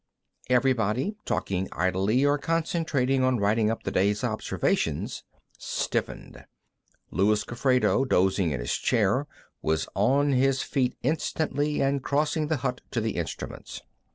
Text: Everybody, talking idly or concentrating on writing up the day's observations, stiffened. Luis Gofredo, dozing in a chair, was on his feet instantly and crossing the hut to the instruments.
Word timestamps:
Everybody, 0.49 1.15
talking 1.25 1.69
idly 1.73 2.25
or 2.25 2.39
concentrating 2.39 3.23
on 3.23 3.37
writing 3.37 3.69
up 3.69 3.83
the 3.83 3.91
day's 3.91 4.23
observations, 4.23 5.21
stiffened. 5.59 6.43
Luis 7.11 7.43
Gofredo, 7.43 8.05
dozing 8.05 8.49
in 8.49 8.59
a 8.59 8.65
chair, 8.65 9.27
was 9.61 9.87
on 9.95 10.31
his 10.31 10.63
feet 10.63 10.97
instantly 11.03 11.83
and 11.83 12.03
crossing 12.03 12.47
the 12.47 12.57
hut 12.65 12.81
to 12.89 12.99
the 12.99 13.11
instruments. 13.11 13.83